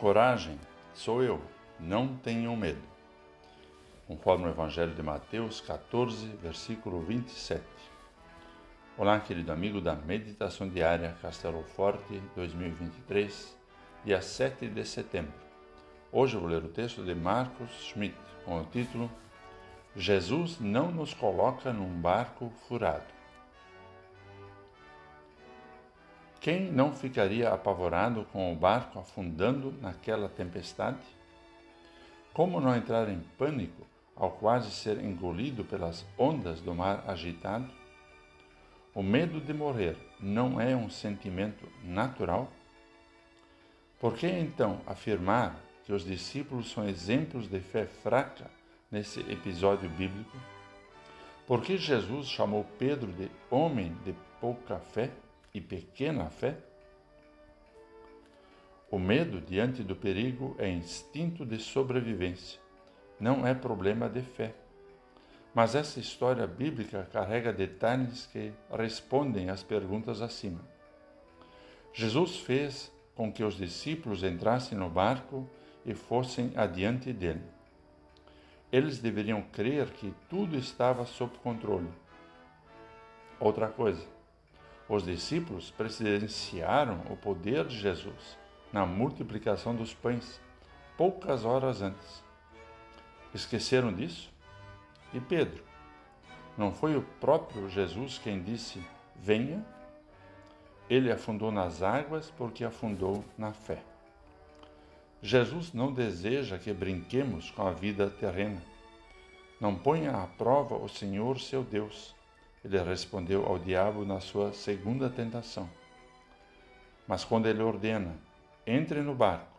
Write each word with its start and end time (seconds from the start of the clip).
Coragem, 0.00 0.58
sou 0.94 1.22
eu, 1.22 1.38
não 1.78 2.16
tenham 2.16 2.56
medo. 2.56 2.80
Conforme 4.06 4.46
o 4.46 4.48
Evangelho 4.48 4.94
de 4.94 5.02
Mateus 5.02 5.60
14, 5.60 6.26
versículo 6.42 7.02
27. 7.02 7.62
Olá, 8.96 9.20
querido 9.20 9.52
amigo 9.52 9.78
da 9.78 9.94
Meditação 9.94 10.70
Diária 10.70 11.14
Castelo 11.20 11.62
Forte 11.64 12.18
2023, 12.34 13.54
dia 14.02 14.22
7 14.22 14.68
de 14.68 14.86
setembro. 14.86 15.34
Hoje 16.10 16.34
eu 16.34 16.40
vou 16.40 16.48
ler 16.48 16.64
o 16.64 16.68
texto 16.68 17.04
de 17.04 17.14
Marcos 17.14 17.70
Schmidt 17.82 18.16
com 18.46 18.58
o 18.58 18.64
título 18.64 19.10
Jesus 19.94 20.58
não 20.58 20.90
nos 20.90 21.12
coloca 21.12 21.74
num 21.74 22.00
barco 22.00 22.50
furado. 22.66 23.19
Quem 26.40 26.72
não 26.72 26.90
ficaria 26.90 27.50
apavorado 27.50 28.26
com 28.32 28.50
o 28.50 28.56
barco 28.56 28.98
afundando 28.98 29.74
naquela 29.82 30.26
tempestade? 30.26 30.98
Como 32.32 32.58
não 32.58 32.74
entrar 32.74 33.10
em 33.10 33.20
pânico 33.36 33.86
ao 34.16 34.30
quase 34.30 34.70
ser 34.70 35.04
engolido 35.04 35.66
pelas 35.66 36.06
ondas 36.16 36.62
do 36.62 36.74
mar 36.74 37.04
agitado? 37.06 37.70
O 38.94 39.02
medo 39.02 39.38
de 39.38 39.52
morrer 39.52 39.98
não 40.18 40.58
é 40.58 40.74
um 40.74 40.88
sentimento 40.88 41.68
natural? 41.84 42.50
Por 44.00 44.14
que 44.14 44.26
então 44.26 44.80
afirmar 44.86 45.60
que 45.84 45.92
os 45.92 46.06
discípulos 46.06 46.70
são 46.70 46.88
exemplos 46.88 47.48
de 47.48 47.60
fé 47.60 47.84
fraca 47.84 48.50
nesse 48.90 49.20
episódio 49.30 49.90
bíblico? 49.90 50.38
Por 51.46 51.60
que 51.60 51.76
Jesus 51.76 52.28
chamou 52.28 52.64
Pedro 52.78 53.12
de 53.12 53.30
homem 53.50 53.94
de 54.06 54.14
pouca 54.40 54.78
fé? 54.78 55.10
E 55.52 55.60
pequena 55.60 56.30
fé? 56.30 56.56
O 58.90 58.98
medo 58.98 59.40
diante 59.40 59.82
do 59.82 59.94
perigo 59.94 60.56
é 60.58 60.68
instinto 60.68 61.46
de 61.46 61.58
sobrevivência, 61.58 62.60
não 63.18 63.46
é 63.46 63.54
problema 63.54 64.08
de 64.08 64.20
fé. 64.20 64.52
Mas 65.54 65.74
essa 65.74 65.98
história 65.98 66.46
bíblica 66.46 67.08
carrega 67.12 67.52
detalhes 67.52 68.26
que 68.26 68.52
respondem 68.70 69.50
às 69.50 69.62
perguntas 69.62 70.20
acima. 70.20 70.60
Jesus 71.92 72.38
fez 72.38 72.92
com 73.14 73.32
que 73.32 73.42
os 73.42 73.56
discípulos 73.56 74.22
entrassem 74.22 74.78
no 74.78 74.88
barco 74.88 75.48
e 75.84 75.94
fossem 75.94 76.52
adiante 76.56 77.12
dele. 77.12 77.42
Eles 78.72 78.98
deveriam 78.98 79.42
crer 79.42 79.90
que 79.90 80.14
tudo 80.28 80.56
estava 80.56 81.04
sob 81.04 81.36
controle. 81.38 81.88
Outra 83.40 83.68
coisa, 83.68 84.06
os 84.90 85.04
discípulos 85.04 85.70
presenciaram 85.70 87.02
o 87.08 87.16
poder 87.16 87.64
de 87.64 87.78
Jesus 87.78 88.36
na 88.72 88.84
multiplicação 88.84 89.72
dos 89.74 89.94
pães 89.94 90.40
poucas 90.96 91.44
horas 91.44 91.80
antes. 91.80 92.24
Esqueceram 93.32 93.92
disso? 93.92 94.32
E 95.14 95.20
Pedro? 95.20 95.62
Não 96.58 96.72
foi 96.72 96.96
o 96.96 97.02
próprio 97.20 97.70
Jesus 97.70 98.18
quem 98.18 98.42
disse: 98.42 98.82
Venha? 99.14 99.64
Ele 100.88 101.12
afundou 101.12 101.52
nas 101.52 101.84
águas 101.84 102.32
porque 102.32 102.64
afundou 102.64 103.24
na 103.38 103.52
fé. 103.52 103.84
Jesus 105.22 105.72
não 105.72 105.92
deseja 105.92 106.58
que 106.58 106.72
brinquemos 106.72 107.48
com 107.52 107.64
a 107.64 107.70
vida 107.70 108.10
terrena. 108.10 108.60
Não 109.60 109.76
ponha 109.76 110.16
à 110.16 110.26
prova 110.26 110.74
o 110.74 110.88
Senhor 110.88 111.38
seu 111.38 111.62
Deus 111.62 112.18
ele 112.64 112.78
respondeu 112.78 113.46
ao 113.46 113.58
diabo 113.58 114.04
na 114.04 114.20
sua 114.20 114.52
segunda 114.52 115.08
tentação. 115.08 115.68
Mas 117.06 117.24
quando 117.24 117.46
ele 117.46 117.62
ordena: 117.62 118.14
entre 118.66 119.00
no 119.00 119.14
barco, 119.14 119.58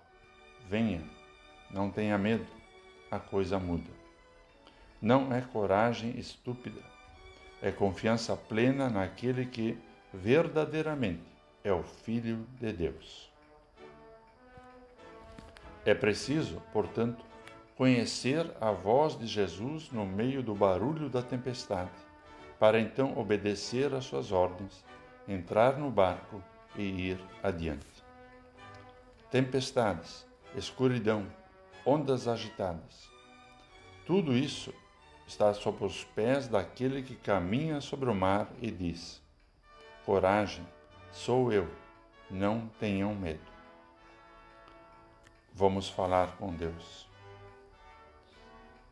venha, 0.70 1.04
não 1.70 1.90
tenha 1.90 2.18
medo, 2.18 2.46
a 3.10 3.20
coisa 3.20 3.58
muda. 3.58 3.90
Não 5.02 5.34
é 5.34 5.42
coragem 5.42 6.18
estúpida, 6.18 6.82
é 7.62 7.72
confiança 7.72 8.36
plena 8.38 8.90
naquele 8.90 9.46
que 9.46 9.78
verdadeiramente 10.14 11.24
é 11.64 11.74
o 11.74 11.82
Filho 11.82 12.46
de 12.60 12.72
Deus. 12.72 13.32
É 15.84 15.96
preciso, 15.96 16.62
portanto, 16.72 17.26
conhecer 17.76 18.46
a 18.62 18.72
voz 18.72 19.18
de 19.18 19.26
Jesus 19.26 19.90
no 19.92 20.06
meio 20.06 20.44
do 20.44 20.54
barulho 20.54 21.10
da 21.10 21.24
tempestade 21.24 21.90
para 22.62 22.80
então 22.80 23.18
obedecer 23.18 23.92
às 23.92 24.06
suas 24.06 24.32
ordens, 24.32 24.86
entrar 25.28 25.80
no 25.80 25.90
barco 25.90 26.44
e 26.76 26.84
ir 26.84 27.20
adiante. 27.42 27.88
Tempestades, 29.32 30.28
escuridão, 30.54 31.26
ondas 31.84 32.28
agitadas. 32.28 33.10
Tudo 34.06 34.38
isso 34.38 34.72
está 35.26 35.52
sob 35.56 35.84
os 35.84 36.04
pés 36.04 36.48
daquele 36.48 37.02
que 37.02 37.16
caminha 37.16 37.82
sobre 37.82 38.12
o 38.12 38.14
mar 38.14 38.48
e 38.62 38.70
diz: 38.70 39.20
Coragem, 40.06 40.64
sou 41.12 41.52
eu, 41.52 41.68
não 42.30 42.68
tenham 42.80 43.16
medo. 43.16 43.52
Vamos 45.52 45.90
falar 45.90 46.38
com 46.38 46.54
Deus. 46.54 47.10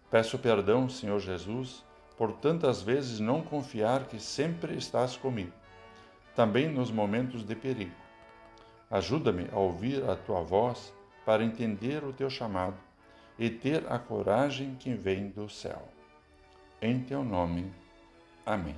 Peço 0.09 0.39
perdão, 0.39 0.89
Senhor 0.89 1.19
Jesus, 1.19 1.87
por 2.19 2.33
tantas 2.33 2.81
vezes 2.81 3.21
não 3.21 3.41
confiar 3.41 4.03
que 4.03 4.19
sempre 4.19 4.75
estás 4.75 5.15
comigo, 5.15 5.53
também 6.35 6.67
nos 6.67 6.91
momentos 6.91 7.45
de 7.45 7.55
perigo. 7.55 7.95
Ajuda-me 8.91 9.47
a 9.53 9.57
ouvir 9.57 10.03
a 10.03 10.17
tua 10.17 10.41
voz 10.41 10.93
para 11.25 11.45
entender 11.45 12.03
o 12.03 12.11
teu 12.11 12.29
chamado 12.29 12.75
e 13.37 13.49
ter 13.49 13.89
a 13.89 13.97
coragem 13.97 14.75
que 14.75 14.93
vem 14.93 15.29
do 15.29 15.47
céu. 15.47 15.87
Em 16.81 16.99
teu 16.99 17.23
nome. 17.23 17.71
Amém. 18.45 18.75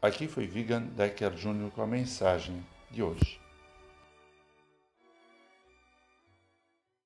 Aqui 0.00 0.28
foi 0.28 0.46
Vigan 0.46 0.82
Decker 0.82 1.32
Jr. 1.32 1.68
com 1.74 1.82
a 1.82 1.86
mensagem 1.86 2.64
de 2.92 3.02
hoje. 3.02 3.41